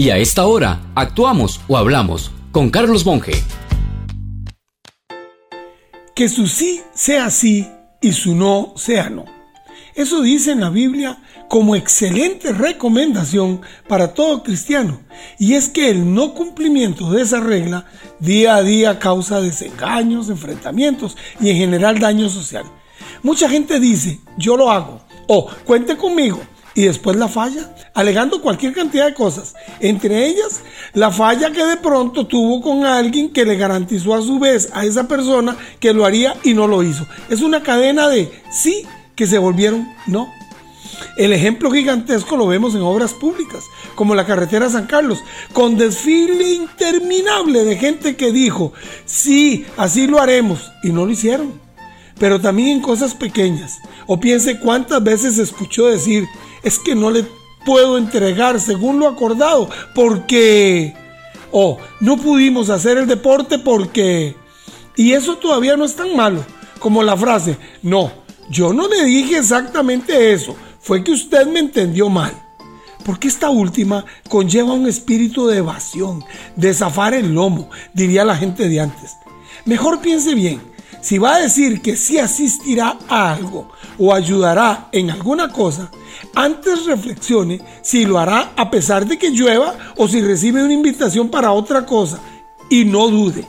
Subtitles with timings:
[0.00, 3.32] Y a esta hora, actuamos o hablamos con Carlos Monge.
[6.14, 7.68] Que su sí sea sí
[8.00, 9.26] y su no sea no.
[9.94, 11.18] Eso dice en la Biblia
[11.50, 15.02] como excelente recomendación para todo cristiano.
[15.38, 17.84] Y es que el no cumplimiento de esa regla
[18.20, 22.64] día a día causa desengaños, enfrentamientos y en general daño social.
[23.22, 26.40] Mucha gente dice, yo lo hago, o cuente conmigo,
[26.80, 30.62] y después la falla, alegando cualquier cantidad de cosas, entre ellas
[30.94, 34.86] la falla que de pronto tuvo con alguien que le garantizó a su vez a
[34.86, 37.06] esa persona que lo haría y no lo hizo.
[37.28, 40.32] Es una cadena de sí que se volvieron no.
[41.18, 45.18] El ejemplo gigantesco lo vemos en obras públicas, como la carretera San Carlos,
[45.52, 48.72] con desfile interminable de gente que dijo,
[49.04, 51.60] sí, así lo haremos, y no lo hicieron.
[52.18, 53.80] Pero también en cosas pequeñas.
[54.06, 56.26] O piense cuántas veces escuchó decir,
[56.62, 57.24] es que no le
[57.64, 60.94] puedo entregar según lo acordado, porque...
[61.52, 64.36] O no pudimos hacer el deporte porque...
[64.96, 66.44] Y eso todavía no es tan malo
[66.80, 68.10] como la frase, no,
[68.48, 72.32] yo no le dije exactamente eso, fue que usted me entendió mal.
[73.04, 76.24] Porque esta última conlleva un espíritu de evasión,
[76.56, 79.16] de zafar el lomo, diría la gente de antes.
[79.64, 80.60] Mejor piense bien,
[81.00, 85.90] si va a decir que sí asistirá a algo o ayudará en alguna cosa,
[86.34, 91.28] antes reflexione si lo hará a pesar de que llueva o si recibe una invitación
[91.28, 92.20] para otra cosa
[92.68, 93.44] y no dude.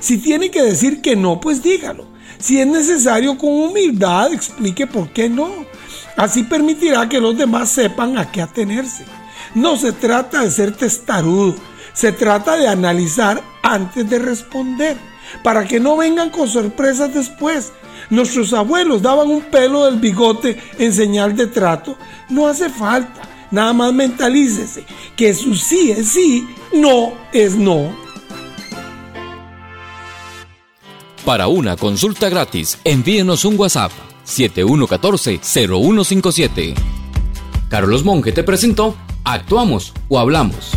[0.00, 2.04] Si tiene que decir que no, pues dígalo.
[2.38, 5.50] Si es necesario, con humildad explique por qué no.
[6.16, 9.04] Así permitirá que los demás sepan a qué atenerse.
[9.54, 11.54] No se trata de ser testarudo,
[11.92, 14.96] se trata de analizar antes de responder,
[15.42, 17.72] para que no vengan con sorpresas después.
[18.10, 21.96] Nuestros abuelos daban un pelo del bigote en señal de trato.
[22.28, 24.84] No hace falta, nada más mentalícese
[25.16, 27.94] que su sí es sí, no es no.
[31.24, 33.90] Para una consulta gratis, envíenos un WhatsApp
[34.26, 36.74] 7114-0157.
[37.68, 40.70] Carlos Monge te presentó Actuamos o Hablamos.